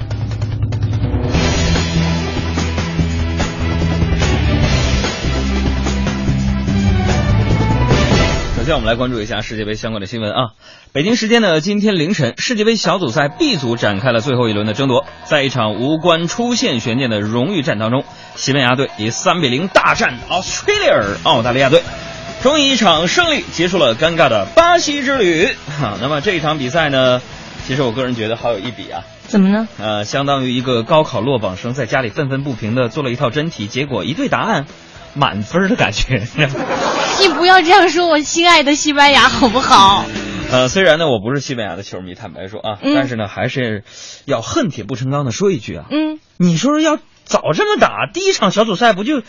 [8.67, 10.51] 首先，我们来关注一下世界杯相关的新闻啊。
[10.91, 15.05] 北京时间的今天凌晨，世界杯小组赛 B 组展开了最后一轮的争夺。
[15.23, 18.03] 在一场无关出线悬念的荣誉战当中，
[18.35, 21.81] 西班牙队以三比零大战 Australia 澳大利亚队，
[22.43, 25.47] 终以一场胜利结束了尴尬的巴西之旅。
[25.79, 27.21] 哈， 那么这一场比赛呢，
[27.65, 29.05] 其实我个人觉得好有一比啊。
[29.27, 29.69] 怎么呢？
[29.79, 34.65] 呃，相当于一个高考落榜生在家里愤愤不平的做了一套真题，结果一对答案
[35.13, 36.27] 满分的感觉。
[37.19, 40.05] 你不要这样说我亲爱的西班牙好不好？
[40.49, 42.93] 呃，虽然呢我不是西班牙的球迷，坦白说啊，嗯。
[42.95, 43.83] 但是呢还是
[44.25, 49.27] 要恨铁不成钢的说一句啊，嗯，你说说要早这么打，第一场小组赛不就这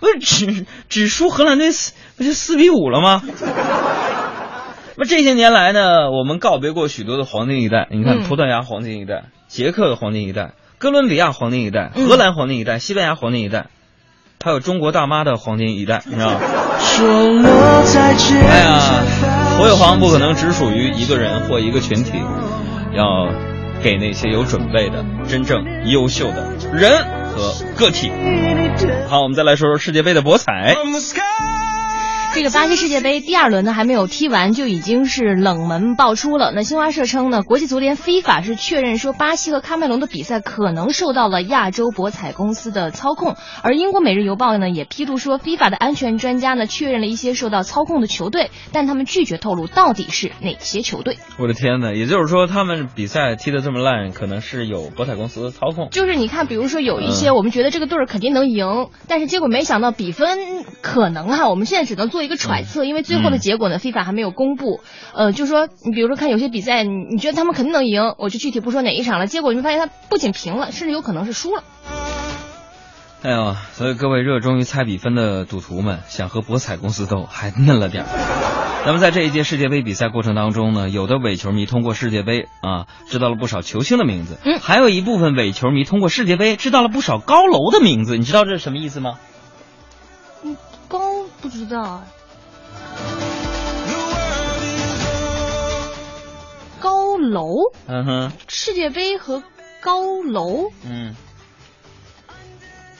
[0.00, 3.22] 不是只只输荷兰队四不就四比五了吗？
[4.96, 8.22] 那么这些年来呢，我们告别过许多的黄金一代，你看嗯。
[8.24, 12.06] 葡萄牙黄金一代、捷克的黄金一代、哥伦比亚黄金一代、嗯。
[12.08, 13.68] 荷兰黄金一代、西班牙黄金一代，
[14.44, 16.40] 还有中国大妈的黄金一代，你知道吗？
[18.48, 18.78] 哎呀，
[19.56, 22.12] 所有黄不可能只属于一个人或一个群体，
[22.94, 23.28] 要
[23.82, 28.12] 给那些有准备的、真正优秀的人和个体。
[29.08, 30.76] 好，我们再来说说世界杯的博彩。
[32.38, 36.52] 这个巴西世界杯第二轮呢还没有踢完，就已经是冷门爆出了。
[36.54, 43.34] 那新华社称呢，国际足联 FIFA 是确认说，巴西和喀麦隆的比赛可能受到了亚洲博彩公司的操控。
[43.64, 51.18] 而英国《每日邮报》呢也披露说，FIFA 的安全专家呢确认了一些受到操控的球队，但他们拒绝透露到底是哪些球队。
[51.40, 55.88] 我的天呐，也就是说，他们比赛踢得这么烂，可能是有博彩公司的操控。
[55.90, 60.38] 就是你看，比如说有一些嗯我们觉得这个队儿肯定能赢，但是结果没想到比分
[60.82, 64.80] 可能哈、我们现在只能做一个揣测，因为最后的结果呢、f i f a 还没有公布。
[65.14, 71.64] 呃，就说你比如说看有些比赛，你你觉得他们肯定能赢，我就具体不说哪一场了，结果你会发现他不仅平了，甚至有可能是输了。
[73.22, 78.08] 哎呦，所以各位热衷于猜比分的赌徒们，想和博彩公司斗还嫩了点儿。
[78.86, 89.18] 那么在这一届世界杯比赛过程当中呢，有的伪球迷通过世界杯啊知道了不少球星的名字，嗯还有一部分伪球迷通过世界杯知道了不少高楼的名字，你知道这是什么意思吗？
[90.44, 90.56] 嗯
[90.86, 91.00] 高
[91.42, 92.04] 不知道
[96.80, 99.42] 高楼，嗯哼，世界杯和
[99.80, 101.14] 高楼，嗯，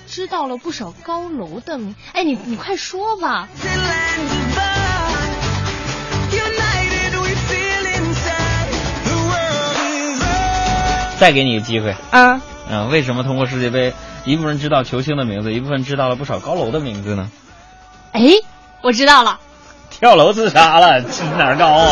[0.06, 1.94] 知道了不少高楼的名。
[2.12, 3.48] 哎，你你快说吧。
[11.18, 13.92] 再给你一个机会，啊，嗯、为什么通过世界杯，
[14.24, 17.28] 一部分人知道球星的名字，一部分知道了不少高楼的名字呢？
[18.12, 18.22] 哎，
[18.82, 19.40] 我知道了。
[19.90, 21.00] 跳楼自杀了，
[21.36, 21.90] 哪儿高啊？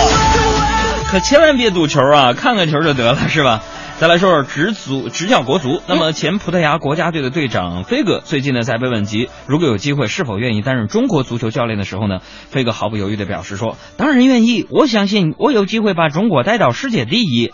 [1.10, 3.62] 可千万别赌球啊，看看球就得了，是吧？
[3.98, 5.80] 再来说说职足执教国足。
[5.86, 12.18] 那么前葡萄牙国家队的队长飞哥最近呢在被问及如果有机会是否愿意担任中国足球教练的时候呢，
[12.50, 17.52] 飞哥毫不犹豫地表示说：“当然愿意，我相信我有机会把中国带到世界第一。”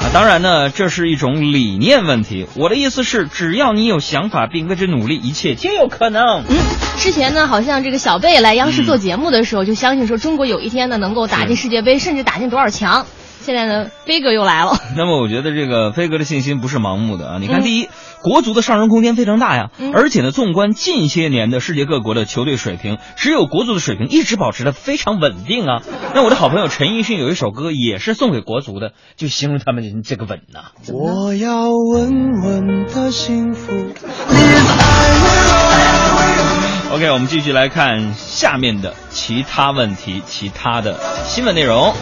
[0.00, 2.46] 啊，当然呢，这是一种理念问题。
[2.54, 6.44] 我的意思是，只要你有想法并为之努力，一切皆有可能。
[6.48, 6.56] 嗯，
[6.98, 13.06] 之前呢，好像这个小贝来央视做节目的时候，就相信说中国有一天呢能够打进世界杯，甚至打进多少强。
[13.40, 14.78] 现在呢，飞哥又来了。
[14.96, 17.38] 那么，我觉得这个飞哥的信心不是盲目的啊。
[17.40, 17.88] 你看，嗯第一，
[18.22, 25.82] 国足的上升空间非常大呀，嗯而且呢，纵观近些年的世界各国的球队水平，只有国足的水平一直保持的非常稳定啊。
[26.14, 33.72] 那我的好朋友陈奕迅有一首歌也是送给国足的，就形容他们这个稳呐、我要稳稳的幸福。
[36.90, 41.94] OK，我们继续来看下面的其他问题，其他的新闻内容。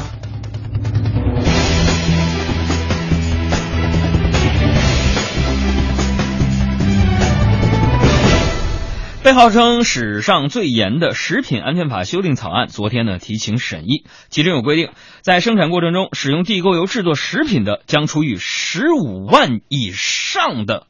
[9.26, 20.86] 被号称史上最严的食品安全法修订草案，昨天呢提请审议，其中有规定，在生产过程中使用地沟油制作食品的，将处以十五万以上的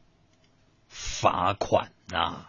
[0.87, 2.45] 罚款呐、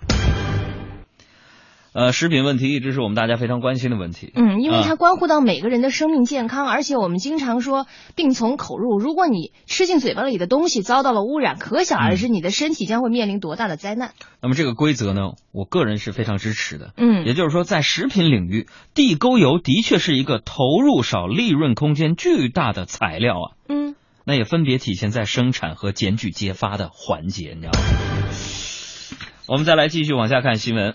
[1.98, 4.30] 呃，食品问题一直是我们大家非常关心的问题。
[4.36, 14.12] 嗯，因为啊它关乎到每个人的生命健康，而且我们经常说病从口入，如果你吃进嘴巴里的东西遭到了污染，可想而知你的身体将会面临多大的灾难。
[14.40, 16.92] 那么这个规则呢，我个人是非常支持的。
[16.96, 23.46] 嗯也就是说，在食品领域，地沟油的确是一个投入少、利润空间巨大的材料啊。
[23.68, 27.80] 嗯，那也分别体现在生产和检举揭发的环节，你知道吗？
[29.48, 30.94] 我们再来继续往下看新闻。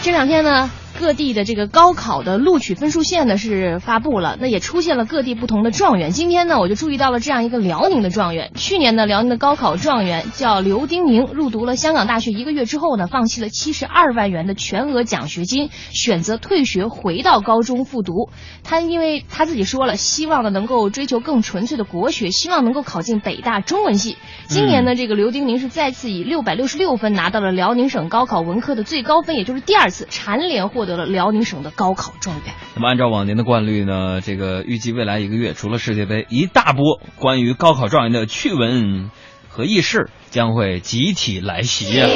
[0.00, 6.10] 这两天呢，各地的这个高考的录取分数线呢是发布了，那也出现了各地不同的状元。
[6.10, 8.50] 今天呢，我就注意到了这样一个辽宁的状元。
[8.56, 18.30] 去年呢，辽宁的高考状元叫刘丁宁，入读了香港大学一个月之后呢，放弃了七十二万元的全额奖学金，选择退学回到高中复读。
[18.64, 24.16] 他因为他自己说了，希望呢能够追求更纯粹的国学，希望能够考进北大中文系。
[24.48, 32.54] 今年呢，这个刘丁宁是再次以六百六十六分拿到了辽宁省高考文科的最高分，也就是第二次蝉联获得了辽宁省的高考状元。
[32.74, 39.10] 那么按照往年的惯例呢，这个预计未来一个月，除了世界杯，一大波关于高考状元的趣闻
[39.48, 42.08] 和轶事将会集体来袭啊！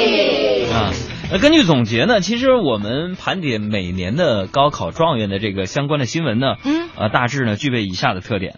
[0.73, 0.91] 啊，
[1.31, 8.55] 那根据总结呢，其实我们盘点每年的高考状元的这个相关的新闻呢，嗯，呃，大致呢具备以下的特点。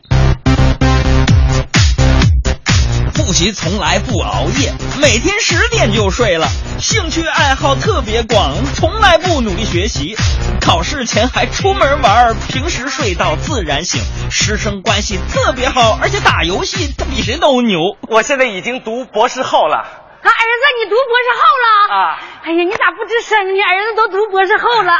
[3.35, 4.71] 复习从来不熬夜，
[5.01, 6.47] 每天十点就睡了。
[6.79, 10.15] 兴趣爱好特别广，从来不努力学习。
[10.61, 14.01] 考试前还出门玩，平时睡到自然醒。
[14.31, 17.97] 师生关系特别好，而且打游戏他比谁都牛。
[18.07, 19.79] 我现在已经读博士后了。
[19.79, 19.83] 啊，
[20.23, 22.17] 儿子，你读博士后了啊？
[22.45, 23.59] 哎呀，你咋不吱声呢？
[23.61, 24.93] 儿子都读博士后了。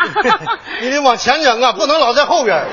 [0.84, 2.62] 你得往前整啊，不能老在后边。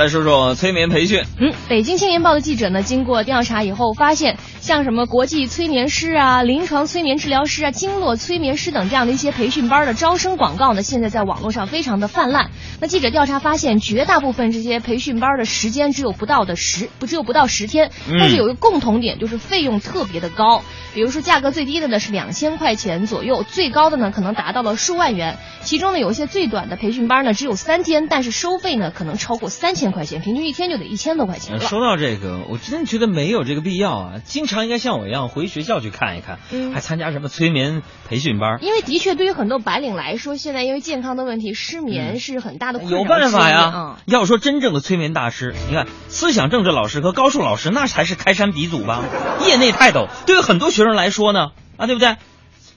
[0.00, 1.22] 来说说催眠培训。
[1.38, 12.50] 嗯，北京青年报的记者呢，经过调查以后发现，像什么国际催眠师啊、临床催眠治疗师啊、经络催眠师等这样的一些培训班的招生广告呢，现在在网络上非常的泛滥。
[12.80, 20.62] 那记者调查发现，绝大部分这些培训班的时间只有不到的十，不只有不到十天，嗯但是有一个共同点，就是费用特别的高。
[20.94, 25.36] 比如说，价格最低的呢是两千块钱左右，最高的呢可能达到了数万元。
[25.62, 34.12] 其中呢，有一些最短的培训班呢只有三天，但是收费呢可能超过三千块钱，平均一天就得一千多块钱说到这个，我真的觉得没有这个必要啊！
[34.24, 38.58] 经常应该像我一样回学校去看一看，嗯还参加什么催眠培训班。
[38.62, 43.96] 因为的确，对于很多白领来说，现在因为健康的问题，失眠是很大的困扰嗯有办法呀嗯！
[44.06, 49.04] 要说真正的催眠大师，你看思想政治老师和高数老师，那才是开山鼻祖吧，
[49.46, 50.08] 业内泰斗。
[50.26, 52.16] 对于很多学生来说呢，啊，对不对？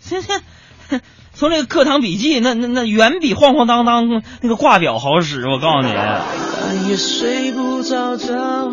[1.35, 5.47] 从这个课堂笔记，那那那远比晃晃荡荡那个挂表好使。
[5.47, 8.71] 我告诉你，半夜睡不着觉，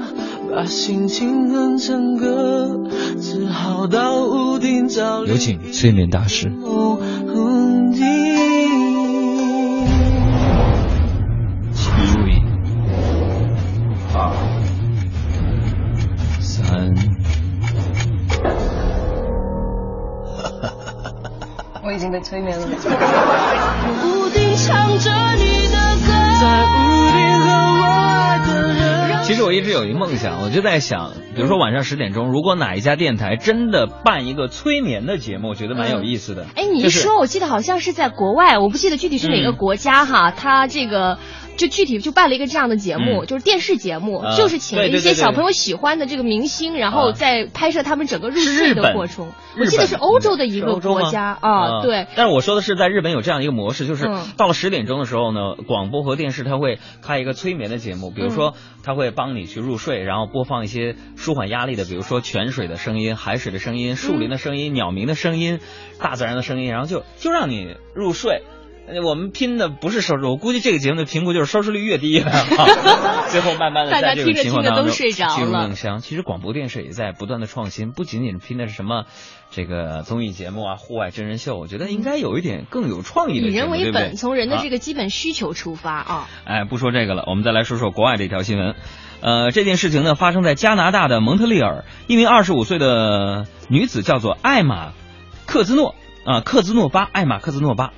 [0.55, 6.53] 把心情哼成歌，只好到屋顶找有请催眠大师。
[11.73, 12.43] 请注意，
[14.15, 14.33] 二
[16.41, 16.95] 三，
[21.91, 22.65] 我已经被催眠了。
[22.69, 22.71] 屋
[24.31, 25.77] 顶唱着你的
[26.07, 29.25] 歌，在屋顶和我爱的人。
[29.25, 36.47] 其实我一直有一梦想，我就在想，比如说晚上十点钟，如果哪一家电台真的办一个催眠的节目，我觉得蛮有意思的。
[36.55, 41.19] 哎，你一就是说，我记得好像是在国外，我不记得具体是哪个嗯国家哈，他这个。
[41.61, 43.27] 就具体就办了一个这样的节目，嗯。
[43.27, 47.13] 就是电视节目，啊就是请了一些小朋友喜欢的这个明星，然后啊。
[47.13, 49.31] 再拍摄他们整个入睡的过程。
[49.59, 52.07] 我记得是欧洲的一个国家啊，对。
[52.17, 54.27] 但是我说的是在日本有这样一个模式，就是嗯。
[54.39, 65.61] 到了十点钟的时候呢，广播和电视它会开一个催眠的节目，比如说嗯它会帮你去入睡，然后播放一些舒缓压力的，比如说泉水的声音、海水的声音、树林的声音、鸟鸣的声音、
[66.01, 68.43] 大自然的声音，然后就就让你入睡。
[68.93, 72.21] 呃我们拼的不是收视，我估计这个节目的评估就是收视率越低，
[73.31, 76.01] 最后慢慢的大家在这种听着听着情况当中都睡着进入了梦乡。
[76.01, 79.05] 其实广播电视也在不断的创新，不仅仅是拼的是什么
[79.51, 86.29] 这个综艺节目啊、户外真人秀，我觉得应该有一点更有创意的以人为本，从人的啊这个基本需求出发啊。
[86.45, 88.75] 哎，不说这个了，我们再来说说国外的一条新闻。
[89.23, 94.93] 呃，这件事情呢发生在加拿大的蒙特利尔，一名二十五岁的女子叫做艾玛
[95.47, 97.93] 克兹诺啊、克兹诺巴，艾玛克兹诺巴，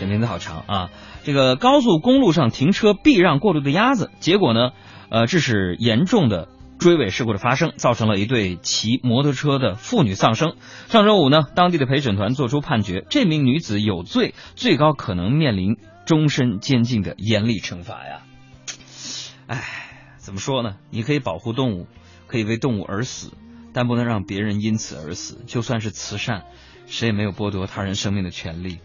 [0.00, 0.90] 这名字好长啊。
[1.24, 4.70] 这个高速公路上停车避让过路的鸭子，结果呢，
[5.10, 10.54] 呃，致使严重的追尾事故的发生，造成了一对骑摩托车的妇女丧生。
[10.88, 15.76] 上周五呢，当地的陪审团作出判决，这名女子有罪，最高可能面临
[16.06, 18.22] 终身监禁的严厉惩罚呀。
[19.48, 19.62] 唉，
[20.16, 20.76] 怎么说呢？
[20.90, 21.86] 你可以保护动物，
[22.26, 23.32] 可以为动物而死，
[23.72, 25.42] 但不能让别人因此而死。
[25.46, 26.44] 就算是慈善，
[26.86, 28.78] 谁也没有剥夺他人生命的权利。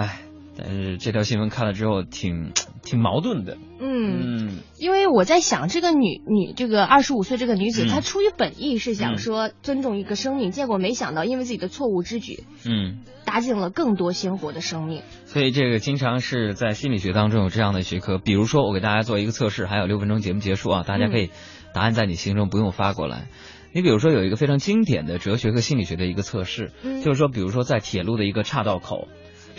[0.00, 0.20] 唉，
[0.56, 3.58] 但是这条新闻看了之后挺挺矛盾的。
[3.80, 13.00] 嗯，嗯因为我在想，这个女女这个二十五岁这个女子，嗯她出于本意是想嗯说尊重一个生命，结果没想到因为自己的错误之举，嗯。
[13.22, 15.02] 搭进了更多鲜活的生命。
[15.24, 21.30] 所以这个经常是在心理学当中有这样的学科，比如说我给大家做一个测试，还有六分钟节目结束啊，大家可以
[21.72, 23.28] 答案在你心中不用发过来。
[23.72, 29.06] 你比如说有一个非常经典的哲学和心理学的一个测试，嗯就是说，比如说在铁路的一个岔道口，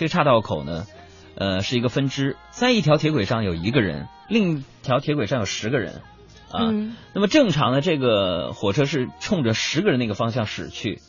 [0.02, 0.88] 这个岔道口呢，
[1.36, 6.02] 呃，是一个分支，在一条铁轨上有一个人，另一条铁轨上有十个人，
[6.50, 11.02] 啊，嗯那么正常的这个火车是冲着十个人那个方向驶去，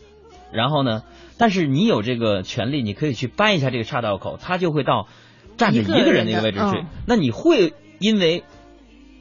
[0.52, 1.04] 然后呢，
[1.38, 5.08] 但是你有这个权利，你可以去掰一下这个岔道口，它就会到
[5.56, 6.84] 站着一个人那个位置去。
[7.06, 8.44] 那你会因为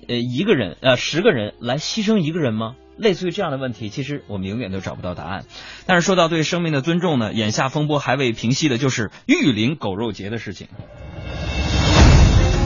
[0.09, 2.75] 呃一个人呃十个人来牺牲一个人吗？
[3.01, 5.43] 类似于这样的问题，其实我们永远都找不到答案。
[5.87, 10.67] 但是说到对生命的尊重呢，眼下风波还未平息的就是玉林狗肉节的事情。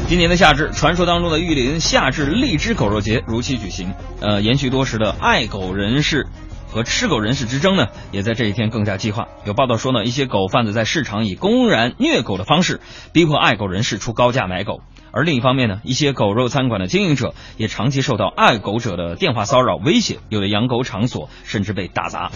[0.09, 3.93] 今年的夏至，传说当中的玉林夏至荔枝狗肉节如期举行。
[4.19, 6.27] 呃，延续多时的爱狗人士
[6.67, 9.29] 和吃狗人士之争呢，也在这一天更加激化。
[9.45, 12.81] 有报道说呢，一些狗贩子在市场以公然虐狗的方式，
[13.13, 14.81] 逼迫爱狗人士出高价买狗。
[15.15, 22.29] 而另一方面呢，一些狗肉餐馆的经营者也长期受到爱狗者的电话骚扰、威胁，有的养狗场所甚至被打砸。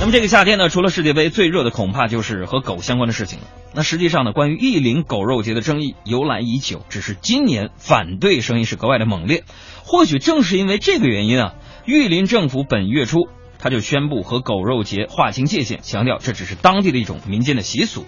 [0.00, 3.44] 那么这个夏天呢，除了世界杯，最热的恐怕就是和狗相关的事情了。
[3.74, 9.44] 那实际上呢，关于玉林狗肉节的争议由来已久，只是今年反对声音是格外的猛烈。
[9.84, 13.28] 或许正是因为这个原因啊，玉林政府本月初
[13.58, 18.06] 他就宣布和狗肉节划清界限，强调这只是当地的一种民间的习俗。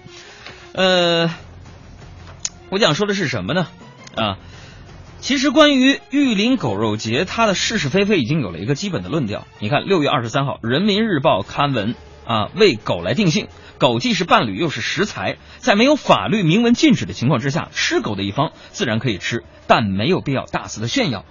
[0.72, 1.28] 呃，
[2.70, 3.66] 我想说的是什么呢？
[4.14, 4.38] 啊，
[5.20, 9.46] 其实关于玉林狗肉节，它的是是非非已经有了一个基本的论调。
[9.58, 11.94] 你看，六月二十三号，《人民日报》刊文
[12.26, 13.48] 啊，为狗来定性，
[13.78, 21.24] 狗既是伴侣又是食材，在没有法律明文禁止的情况之下，吃狗的一方自然可以吃，但没有必要大肆的炫耀，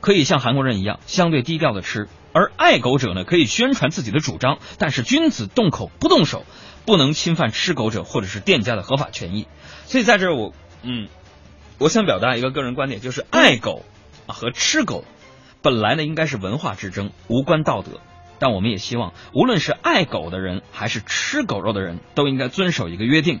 [0.00, 2.08] 可以像韩国人一样相对低调的吃。
[2.32, 6.44] 而爱狗者呢，可以宣传自己的主张，但是君子动口不动手，
[6.84, 9.46] 不能侵犯吃狗者或者是店家的合法权益。
[9.86, 10.52] 所以在这儿我
[10.82, 11.08] 嗯。
[11.78, 13.84] 我想表达一个个人观点，就是爱狗
[14.26, 15.04] 和吃狗，
[15.60, 18.00] 本来呢应该是文化之争，无关道德。
[18.38, 23.40] 但我们也希望，无论是爱狗的人还是吃狗肉的人，都应该遵守一个约定：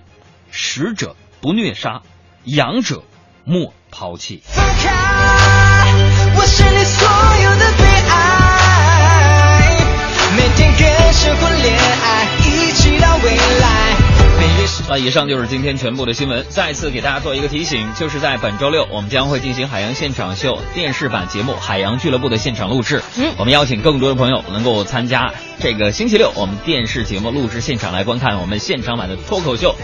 [0.50, 2.02] 食者不虐杀，
[2.44, 3.04] 养者
[3.44, 4.42] 莫抛弃。
[4.44, 4.90] 放开
[6.36, 7.08] 我是你所
[7.42, 9.76] 有的最爱，
[10.36, 12.15] 每天跟生活恋爱，
[14.88, 16.44] 那以上就是今天全部的新闻。
[16.48, 23.02] 再次给大家做一个提醒，就是在本周六，我们将会进行海洋现场秀电视版节目《海洋俱乐部》的现场录制。
[23.16, 29.74] 嗯，我们邀请更多的朋友能够参加这个星期六我们电视节目录制现场来观看我们现场版的脱口秀，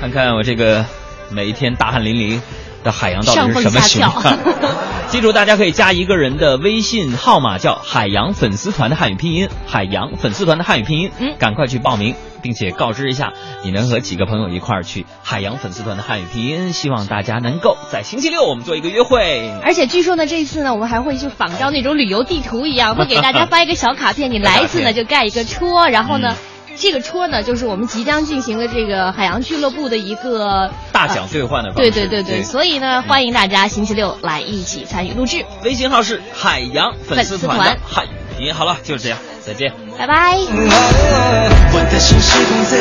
[0.00, 0.84] 看看我这个
[1.30, 2.40] 每一天大汗淋漓
[2.82, 4.36] 的海洋到底是什么情况？
[5.08, 13.32] 记住，大家可以加一个人的微信号码，叫“海洋粉丝团”的汉语拼音，“海洋粉丝团”的汉语拼音，嗯赶快去报名，并且告知一下
[13.64, 16.72] 你能和几个朋友一块儿去海洋粉丝团的汉语拼音。
[16.72, 19.52] 希望大家能够在星期六我们做一个约会。
[19.62, 26.36] 而且据说呢，这一次呢，我们还会去仿照那种旅游地图一样，会给大家发一个小卡片，你来一次呢 就盖一个戳，然后呢。
[26.80, 32.06] 这个戳呢，就是我们即将进行的这个海洋俱乐部的一个大奖兑换的方对式。
[32.06, 35.44] 对对对，所以呢，欢迎大家星期六来一起参与录制。
[35.64, 38.54] 微信号是海洋粉丝团的汉语拼音。
[38.54, 39.18] 好了，就是这样，
[39.48, 40.36] 再见，拜拜。
[40.36, 42.76] 我的心是红色，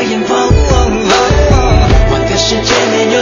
[2.11, 3.18] 我的世界没有。